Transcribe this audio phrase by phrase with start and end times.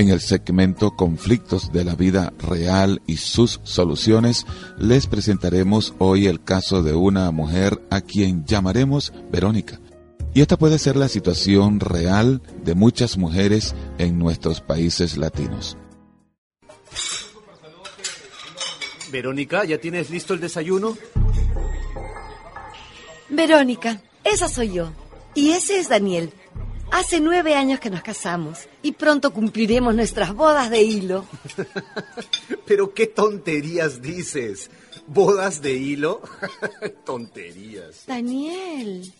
[0.00, 4.46] En el segmento Conflictos de la vida real y sus soluciones,
[4.78, 9.78] les presentaremos hoy el caso de una mujer a quien llamaremos Verónica.
[10.32, 15.76] Y esta puede ser la situación real de muchas mujeres en nuestros países latinos.
[19.12, 20.96] Verónica, ¿ya tienes listo el desayuno?
[23.28, 24.92] Verónica, esa soy yo.
[25.34, 26.32] Y ese es Daniel.
[26.92, 31.24] Hace nueve años que nos casamos y pronto cumpliremos nuestras bodas de hilo.
[32.66, 34.70] Pero qué tonterías dices.
[35.06, 36.20] ¿Bodas de hilo?
[37.04, 38.06] tonterías.
[38.06, 39.12] Daniel.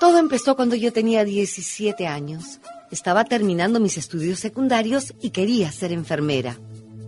[0.00, 2.58] Todo empezó cuando yo tenía 17 años.
[2.90, 6.58] Estaba terminando mis estudios secundarios y quería ser enfermera.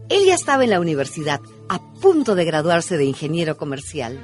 [0.09, 4.19] Él ya estaba en la universidad, a punto de graduarse de ingeniero comercial.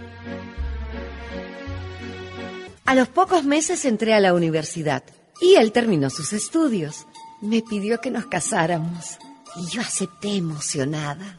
[2.90, 5.04] A los pocos meses entré a la universidad
[5.40, 7.06] y él terminó sus estudios.
[7.40, 9.16] Me pidió que nos casáramos
[9.54, 11.36] y yo acepté emocionada.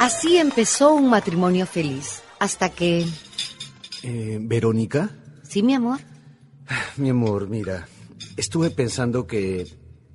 [0.00, 3.06] Así empezó un matrimonio feliz, hasta que...
[4.02, 5.08] Eh, ¿Verónica?
[5.48, 6.00] Sí, mi amor.
[6.96, 7.86] Mi amor, mira,
[8.36, 9.68] estuve pensando que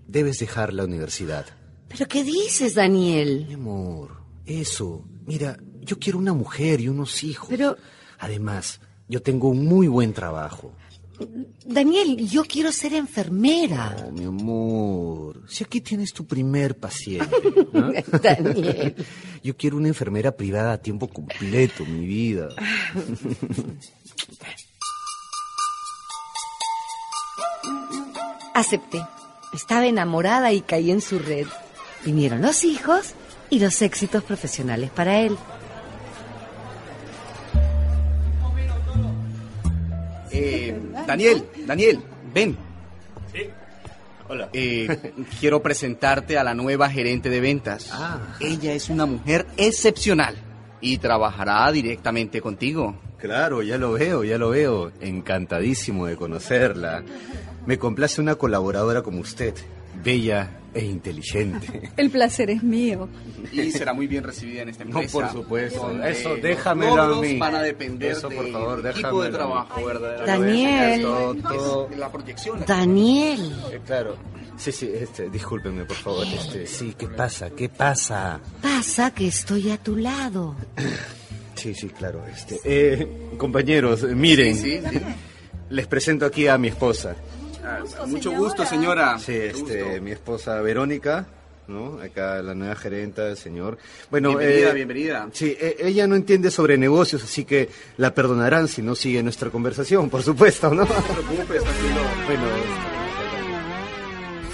[0.05, 1.45] debes dejar la universidad.
[1.91, 3.45] ¿Pero qué dices, Daniel?
[3.47, 5.05] Mi amor, eso.
[5.25, 7.49] Mira, yo quiero una mujer y unos hijos.
[7.49, 7.77] Pero...
[8.19, 10.73] Además, yo tengo un muy buen trabajo.
[11.65, 13.95] Daniel, yo quiero ser enfermera.
[14.07, 17.29] Oh, mi amor, si aquí tienes tu primer paciente.
[17.73, 17.91] ¿no?
[18.21, 18.95] Daniel.
[19.43, 22.49] Yo quiero una enfermera privada a tiempo completo, mi vida.
[28.53, 29.03] Acepté.
[29.51, 31.47] Estaba enamorada y caí en su red.
[32.05, 33.13] Vinieron los hijos
[33.49, 35.37] y los éxitos profesionales para él.
[40.31, 40.75] Eh,
[41.05, 41.99] Daniel, Daniel,
[42.33, 42.57] ven.
[44.27, 44.49] Hola.
[44.53, 44.87] Eh,
[45.39, 47.89] quiero presentarte a la nueva gerente de ventas.
[47.91, 48.19] Ah.
[48.39, 50.35] Ella es una mujer excepcional
[50.79, 52.95] y trabajará directamente contigo.
[53.17, 54.91] Claro, ya lo veo, ya lo veo.
[55.01, 57.03] Encantadísimo de conocerla.
[57.65, 59.53] Me complace una colaboradora como usted,
[60.03, 61.91] bella e inteligente.
[61.97, 63.09] El placer es mío.
[63.51, 65.11] Y será muy bien recibida en esta No, empresa.
[65.13, 66.03] por supuesto.
[66.03, 67.37] Eso, déjamelo a mí.
[67.37, 69.35] van a depender Eso, por del favor, tipo déjamelo de a mí.
[69.37, 70.25] trabajo, ¿verdad?
[70.25, 71.01] Daniel.
[71.01, 72.63] Todo, todo- Es la proyección.
[72.65, 73.53] Daniel.
[73.71, 74.15] Eh, claro.
[74.57, 76.25] Sí, sí, este, discúlpeme, por favor.
[76.27, 77.49] Este, sí, ¿qué pasa?
[77.49, 78.39] ¿Qué pasa?
[78.61, 80.55] Pasa que estoy a tu lado.
[81.53, 82.23] Sí, sí, claro.
[82.25, 84.55] Este, eh, compañeros, miren.
[84.55, 84.99] Sí, sí, sí.
[85.69, 87.15] Les presento aquí a mi esposa.
[87.99, 89.17] Ah, mucho gusto, señora.
[89.19, 90.01] Sí, este, gusto.
[90.01, 91.25] mi esposa Verónica,
[91.67, 91.99] ¿no?
[92.01, 93.77] Acá la nueva gerenta del señor.
[94.09, 95.29] Bueno, Bienvenida, eh, bienvenida.
[95.31, 99.49] Sí, e- ella no entiende sobre negocios, así que la perdonarán si no sigue nuestra
[99.49, 100.83] conversación, por supuesto, ¿no?
[100.85, 102.01] No te preocupes, está haciendo...
[102.25, 102.43] bueno,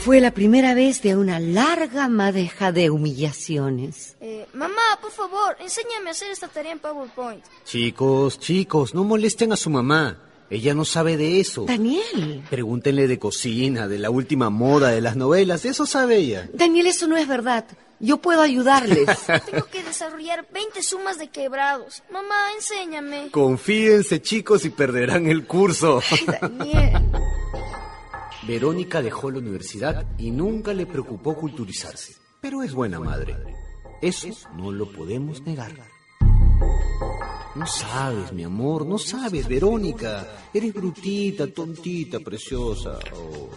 [0.03, 4.15] Fue la primera vez de una larga madeja de humillaciones.
[4.21, 7.43] Eh, mamá, por favor, enséñame a hacer esta tarea en PowerPoint.
[7.65, 10.17] chicos, chicos, no molesten a su mamá.
[10.49, 11.65] Ella no sabe de eso.
[11.65, 12.43] Daniel.
[12.49, 16.49] Pregúntenle de cocina, de la última moda, de las novelas, eso sabe ella.
[16.53, 17.65] Daniel, eso no es verdad.
[17.99, 19.07] Yo puedo ayudarles.
[19.51, 22.03] Tengo que desarrollar 20 sumas de quebrados.
[22.11, 23.29] Mamá, enséñame.
[23.31, 26.01] Confíense, chicos, y perderán el curso.
[26.41, 27.01] Daniel.
[28.47, 32.15] Verónica dejó la universidad y nunca le preocupó culturizarse.
[32.39, 33.35] Pero es buena madre.
[34.01, 35.73] Eso no lo podemos negar.
[37.57, 40.27] No sabes, mi amor, no sabes, Verónica.
[40.53, 42.99] Eres brutita, tontita, preciosa.
[43.15, 43.49] Oh.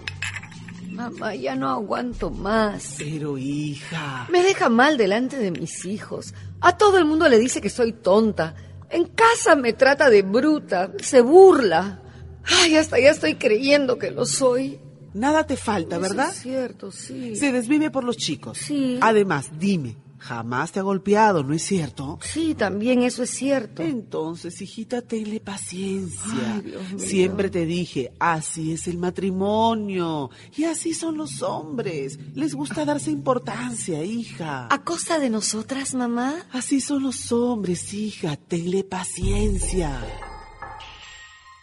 [0.90, 2.94] Mamá, ya no aguanto más.
[2.96, 4.26] Pero hija.
[4.30, 6.32] Me deja mal delante de mis hijos.
[6.62, 8.54] A todo el mundo le dice que soy tonta.
[8.88, 12.02] En casa me trata de bruta, se burla.
[12.44, 14.80] Ay, hasta ya estoy creyendo que lo soy.
[15.12, 16.30] Nada te falta, Eso ¿verdad?
[16.30, 17.36] Es cierto, sí.
[17.36, 18.56] Se desvive por los chicos.
[18.56, 18.98] Sí.
[19.02, 22.18] Además, dime, jamás te ha golpeado, ¿no es cierto?
[22.22, 23.82] Sí, también eso es cierto.
[23.82, 26.54] Entonces, hijita, tenle paciencia.
[26.54, 26.98] Ay, Dios mío.
[26.98, 30.30] Siempre te dije, así es el matrimonio.
[30.56, 32.18] Y así son los hombres.
[32.34, 34.68] Les gusta darse importancia, hija.
[34.70, 36.46] ¿A costa de nosotras, mamá?
[36.52, 38.36] Así son los hombres, hija.
[38.36, 39.98] Tenle paciencia.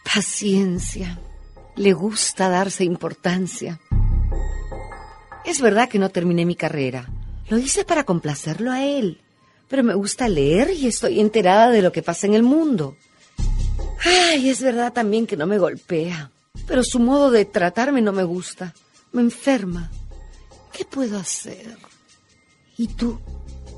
[0.04, 1.20] Paciencia.
[1.76, 3.80] Le gusta darse importancia.
[5.44, 7.08] Es verdad que no terminé mi carrera.
[7.48, 9.20] Lo hice para complacerlo a él.
[9.68, 12.96] Pero me gusta leer y estoy enterada de lo que pasa en el mundo.
[14.04, 16.30] Ay, es verdad también que no me golpea.
[16.66, 18.74] Pero su modo de tratarme no me gusta.
[19.12, 19.90] Me enferma.
[20.72, 21.76] ¿Qué puedo hacer?
[22.76, 23.18] ¿Y tú?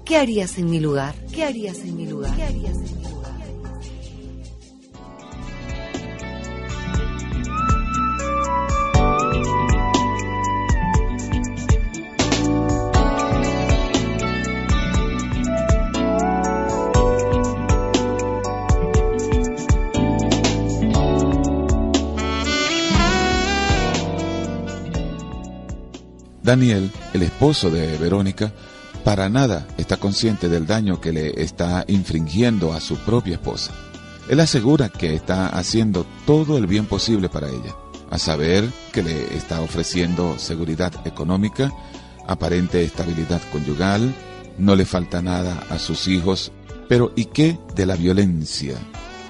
[0.05, 1.15] ¿Qué harías en mi lugar?
[1.33, 2.35] ¿Qué harías en mi lugar?
[2.37, 3.00] ¿Qué harías en mi lugar?
[26.51, 28.53] Daniel, el esposo de Verónica,
[29.05, 33.71] para nada está consciente del daño que le está infringiendo a su propia esposa.
[34.29, 37.77] Él asegura que está haciendo todo el bien posible para ella,
[38.11, 41.73] a saber que le está ofreciendo seguridad económica,
[42.27, 44.13] aparente estabilidad conyugal,
[44.59, 46.51] no le falta nada a sus hijos,
[46.89, 48.75] pero ¿y qué de la violencia?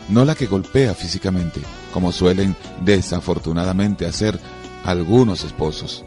[0.09, 1.61] No la que golpea físicamente,
[1.93, 4.41] como suelen desafortunadamente hacer
[4.87, 6.03] algunos esposos,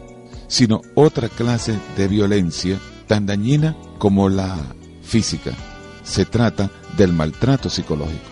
[0.46, 4.56] sino otra clase de violencia tan dañina como la
[5.02, 5.52] física.
[6.02, 8.24] Se trata del maltrato psicológico.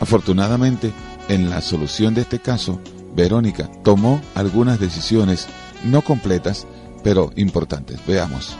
[0.00, 0.92] Afortunadamente,
[1.28, 2.80] en la solución de este caso,
[3.14, 5.46] Verónica tomó algunas decisiones
[5.84, 6.66] no completas,
[7.02, 8.04] pero importantes.
[8.06, 8.56] Veamos.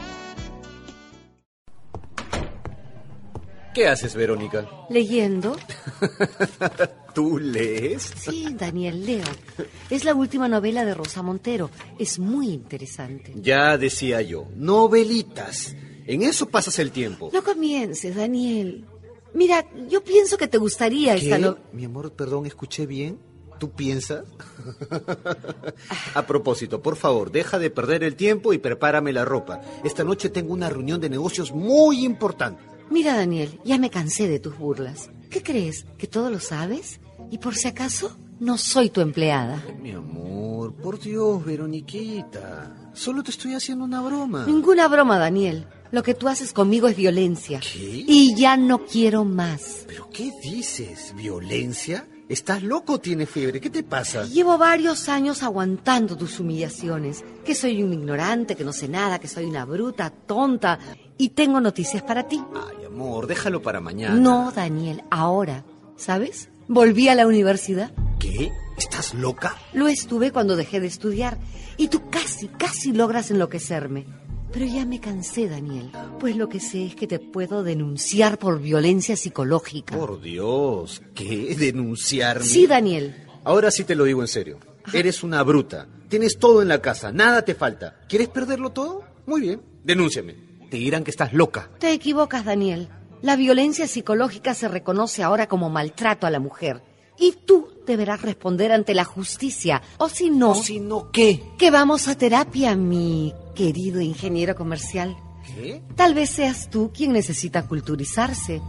[3.75, 4.69] ¿Qué haces, Verónica?
[4.89, 5.57] ¿Leyendo?
[7.15, 8.13] ¿Tú lees?
[8.19, 9.25] Sí, Daniel, leo.
[9.89, 11.71] Es la última novela de Rosa Montero.
[11.99, 13.33] Es muy interesante.
[13.37, 15.77] Ya decía yo, novelitas.
[16.07, 17.31] En eso pasas el tiempo.
[17.33, 18.85] No comiences, Daniel.
[19.33, 21.43] Mira, yo pienso que te gustaría esta ¿Qué?
[21.43, 21.57] no...
[21.73, 23.19] Mi amor, perdón, ¿escuché bien?
[23.59, 24.25] ¿Tú piensas?
[26.15, 29.61] A propósito, por favor, deja de perder el tiempo y prepárame la ropa.
[29.85, 32.63] Esta noche tengo una reunión de negocios muy importante.
[32.91, 35.11] Mira, Daniel, ya me cansé de tus burlas.
[35.31, 35.87] ¿Qué crees?
[35.99, 37.01] ¿Que todo lo sabes?
[37.31, 39.63] Y por si acaso, no soy tu empleada.
[39.81, 42.91] Mi amor, por Dios, Veroniquita.
[42.93, 44.45] Solo te estoy haciendo una broma.
[44.47, 45.67] Ninguna broma, Daniel.
[45.91, 47.61] Lo que tú haces conmigo es violencia.
[47.61, 48.05] ¿Qué?
[48.07, 49.85] Y ya no quiero más.
[49.87, 51.15] ¿Pero qué dices?
[51.17, 52.07] ¿Violencia?
[52.29, 53.61] ¿Estás loco o tienes fiebre?
[53.61, 54.25] ¿Qué te pasa?
[54.25, 57.23] Llevo varios años aguantando tus humillaciones.
[57.45, 60.79] Que soy un ignorante, que no sé nada, que soy una bruta, tonta.
[61.19, 62.43] Y tengo noticias para ti.
[62.55, 64.15] Ay, amor, déjalo para mañana.
[64.17, 65.65] No, Daniel, ahora.
[65.97, 66.49] ¿Sabes?
[66.69, 67.93] Volví a la universidad.
[68.19, 68.51] ¿Qué?
[68.79, 69.57] ¿Estás loca?
[69.73, 71.39] Lo estuve cuando dejé de estudiar.
[71.77, 74.07] Y tú casi, casi logras enloquecerme.
[74.53, 75.91] Pero ya me cansé, Daniel.
[76.21, 79.97] Pues lo que sé es que te puedo denunciar por violencia psicológica.
[79.97, 81.55] Por Dios, ¿qué?
[81.59, 82.45] ¿Denunciarme?
[82.45, 83.15] Sí, Daniel.
[83.45, 84.59] Ahora sí te lo digo en serio.
[84.93, 85.89] Eres una bruta.
[86.09, 88.01] Tienes todo en la casa, nada te falta.
[88.09, 89.03] ¿Quieres perderlo todo?
[89.27, 90.37] Muy bien, denúnciame.
[90.71, 91.71] Te dirán que estás loca.
[91.79, 92.89] Te equivocas, Daniel.
[93.23, 96.83] La violencia psicológica se reconoce ahora como maltrato a la mujer.
[97.19, 99.83] Y tú deberás responder ante la justicia.
[99.99, 101.43] O si no, ¿O si no qué?
[101.59, 105.17] que vamos a terapia, mi querido ingeniero comercial.
[105.47, 105.83] ¿Qué?
[105.95, 108.61] Tal vez seas tú quien necesita culturizarse.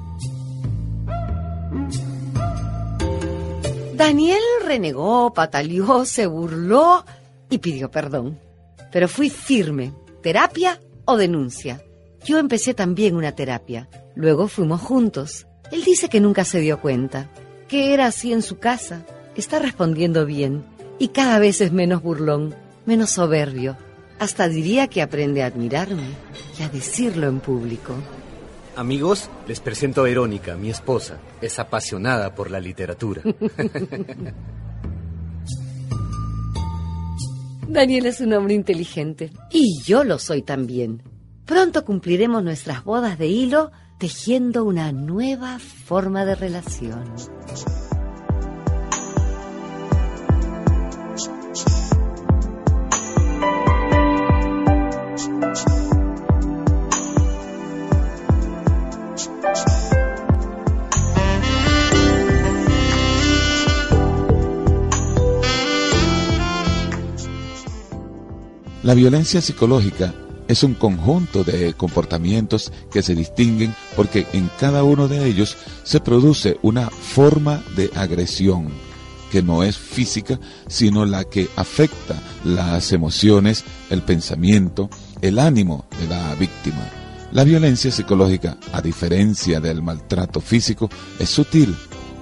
[3.95, 7.05] Daniel renegó, pataleó, se burló
[7.49, 8.39] y pidió perdón.
[8.91, 9.93] Pero fui firme.
[10.21, 11.81] ¿Terapia o denuncia?
[12.25, 13.87] Yo empecé también una terapia.
[14.15, 15.45] Luego fuimos juntos.
[15.71, 17.29] Él dice que nunca se dio cuenta,
[17.67, 19.05] que era así en su casa.
[19.35, 20.65] Está respondiendo bien
[20.97, 22.55] y cada vez es menos burlón,
[22.87, 23.77] menos soberbio.
[24.17, 26.07] Hasta diría que aprende a admirarme
[26.59, 27.93] y a decirlo en público.
[28.75, 31.19] Amigos, les presento a Verónica, mi esposa.
[31.41, 33.21] Es apasionada por la literatura.
[37.67, 41.03] Daniel es un hombre inteligente y yo lo soy también.
[41.45, 47.03] Pronto cumpliremos nuestras bodas de hilo tejiendo una nueva forma de relación.
[68.81, 70.13] La violencia psicológica
[70.47, 75.99] es un conjunto de comportamientos que se distinguen porque en cada uno de ellos se
[75.99, 78.69] produce una forma de agresión
[79.31, 84.89] que no es física, sino la que afecta las emociones, el pensamiento,
[85.21, 86.89] el ánimo de la víctima.
[87.31, 91.75] La violencia psicológica, a diferencia del maltrato físico, es sutil,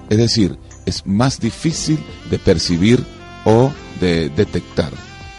[0.08, 1.98] es decir, es más difícil
[2.30, 3.04] de percibir
[3.44, 4.90] o de detectar.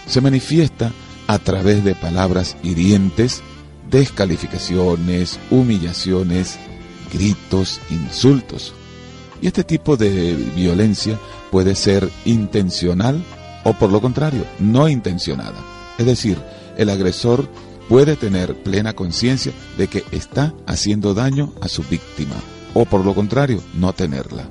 [0.08, 0.92] Se manifiesta
[1.28, 3.42] a través de palabras hirientes,
[3.90, 6.58] descalificaciones, humillaciones,
[7.12, 8.74] gritos, insultos.
[9.42, 11.20] Y este tipo de violencia
[11.52, 13.24] puede ser intencional
[13.64, 15.58] o por lo contrario, no intencionada.
[15.98, 16.38] Es decir,
[16.78, 17.50] el agresor
[17.90, 22.36] puede tener plena conciencia de que está haciendo daño a su víctima,
[22.74, 24.48] o por lo contrario, no tenerla.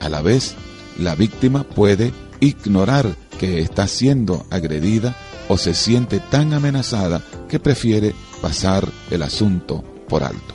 [0.00, 0.54] A la vez,
[0.98, 5.16] la víctima puede ignorar que está siendo agredida
[5.48, 10.54] o se siente tan amenazada que prefiere pasar el asunto por alto.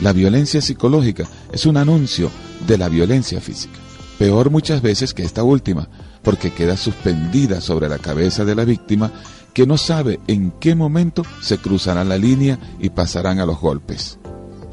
[0.00, 2.30] La violencia psicológica es un anuncio
[2.66, 3.78] de la violencia física.
[4.18, 5.88] Peor muchas veces que esta última,
[6.22, 9.12] porque queda suspendida sobre la cabeza de la víctima
[9.52, 14.18] que no sabe en qué momento se cruzará la línea y pasarán a los golpes.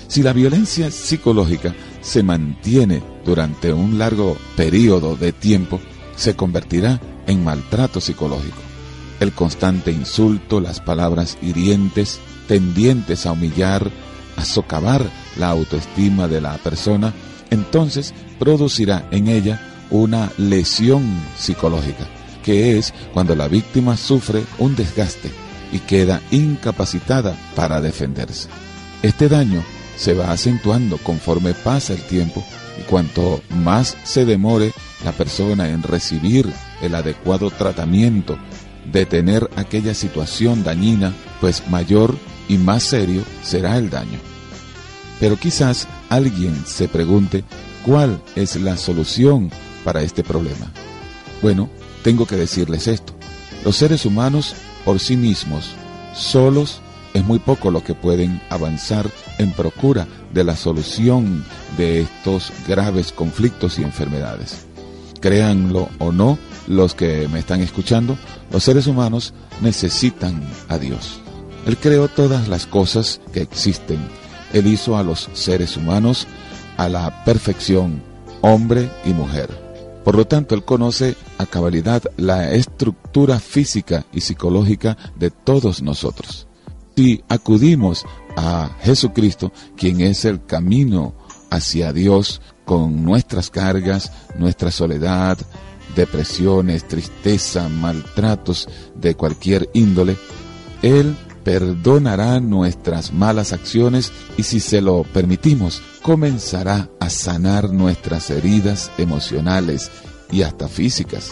[0.08, 5.80] Si la violencia psicológica se mantiene durante un largo periodo de tiempo,
[6.16, 8.65] se convertirá en maltrato psicológico.
[9.20, 13.90] El constante insulto, las palabras hirientes, tendientes a humillar,
[14.36, 17.14] a socavar la autoestima de la persona,
[17.50, 21.04] entonces producirá en ella una lesión
[21.38, 22.08] psicológica,
[22.44, 25.32] que es cuando la víctima sufre un desgaste
[25.72, 28.50] y queda incapacitada para defenderse.
[29.02, 29.64] Este daño
[29.96, 32.44] se va acentuando conforme pasa el tiempo
[32.80, 38.38] y cuanto más se demore la persona en recibir el adecuado tratamiento,
[38.92, 42.16] detener aquella situación dañina, pues mayor
[42.48, 44.20] y más serio será el daño.
[45.20, 47.44] Pero quizás alguien se pregunte
[47.86, 49.52] cuál es la solución
[49.84, 50.72] para este problema.
[51.42, 51.70] Bueno,
[52.04, 53.14] tengo que decirles esto.
[53.64, 55.72] Los seres humanos por sí mismos,
[56.14, 56.82] solos,
[57.14, 61.46] es muy poco lo que pueden avanzar en procura de la solución
[61.78, 64.66] de estos graves conflictos y enfermedades.
[65.22, 66.38] Créanlo o no,
[66.68, 68.18] los que me están escuchando,
[68.52, 71.20] los seres humanos necesitan a Dios.
[71.66, 74.00] Él creó todas las cosas que existen.
[74.54, 76.28] Él hizo a los seres humanos
[76.78, 78.04] a la perfección,
[78.42, 79.50] hombre y mujer.
[80.04, 86.48] Por lo tanto, Él conoce a cabalidad la estructura física y psicológica de todos nosotros.
[86.96, 88.06] Si acudimos
[88.38, 91.16] a Jesucristo, quien es el camino
[91.50, 95.38] hacia Dios, con nuestras cargas, nuestra soledad,
[95.96, 100.18] depresiones, tristeza, maltratos de cualquier índole,
[100.82, 108.92] Él perdonará nuestras malas acciones y si se lo permitimos, comenzará a sanar nuestras heridas
[108.98, 109.92] emocionales
[110.32, 111.32] y hasta físicas.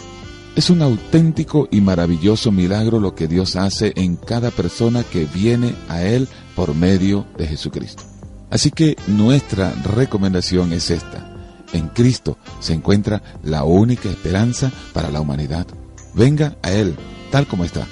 [0.55, 5.73] Es un auténtico y maravilloso milagro lo que Dios hace en cada persona que viene
[5.89, 8.03] a Él por medio de Jesucristo.
[8.51, 11.32] Así que nuestra recomendación es esta.
[11.73, 15.67] En Cristo se encuentra la única esperanza para la humanidad.
[16.13, 16.95] Venga a Él
[17.31, 17.87] tal como está.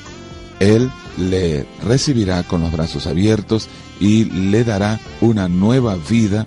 [0.60, 3.68] Él le recibirá con los brazos abiertos
[4.00, 6.46] y le dará una nueva vida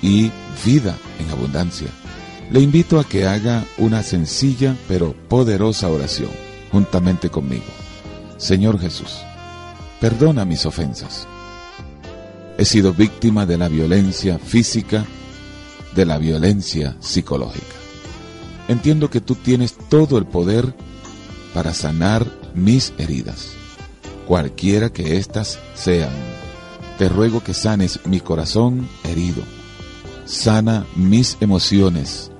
[0.00, 0.30] y
[0.64, 1.88] vida en abundancia.
[2.50, 6.30] Le invito a que haga una sencilla pero poderosa oración
[6.72, 7.64] juntamente conmigo.
[8.38, 9.18] Señor Jesús,
[10.00, 11.28] perdona mis ofensas.
[12.56, 15.04] He sido víctima de la violencia física,
[15.94, 17.74] de la violencia psicológica.
[18.68, 20.74] Entiendo que tú tienes todo el poder
[21.54, 23.50] para sanar mis heridas,
[24.26, 26.12] cualquiera que éstas sean.
[26.98, 29.42] Te ruego que sanes mi corazón herido,
[30.24, 32.30] sana mis emociones,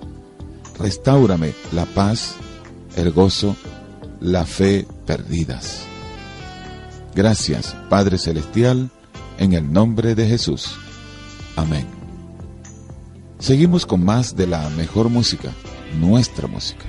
[0.78, 2.34] restaurame la paz,
[2.96, 3.56] el gozo,
[4.20, 5.82] la fe perdidas.
[7.14, 8.90] Gracias, Padre Celestial,
[9.38, 10.76] en el nombre de Jesús.
[11.56, 11.99] Amén.
[13.40, 15.50] Seguimos con más de la mejor música,
[15.98, 16.84] nuestra música.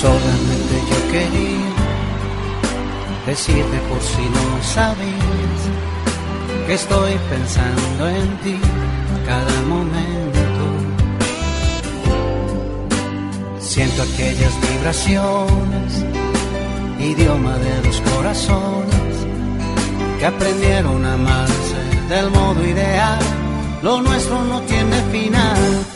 [0.00, 1.74] Solamente yo quería
[3.26, 5.67] decirte por si no sabías
[6.68, 8.60] que estoy pensando en ti
[9.24, 10.64] cada momento.
[13.58, 16.04] Siento aquellas vibraciones,
[17.00, 19.14] idioma de los corazones
[20.18, 23.18] que aprendieron a amarse del modo ideal.
[23.82, 25.87] Lo nuestro no tiene final.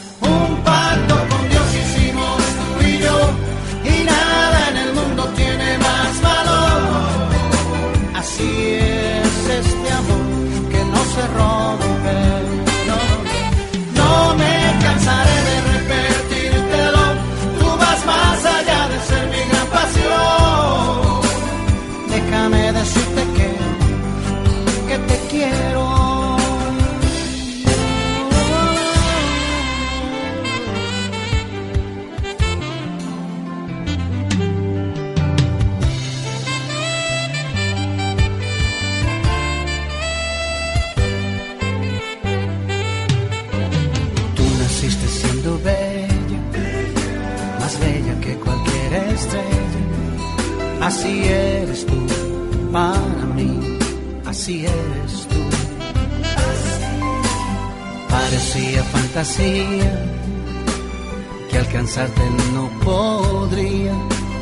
[61.48, 62.22] Que alcanzarte
[62.54, 63.94] no podría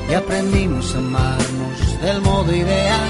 [0.08, 3.08] y aprendimos a amarnos del modo ideal.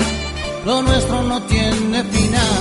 [0.67, 2.60] Lo nuestro no tiene final,